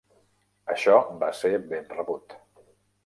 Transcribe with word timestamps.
Això 0.75 0.95
va 1.25 1.29
ser 1.41 1.53
ben 1.75 1.89
rebut. 1.99 2.37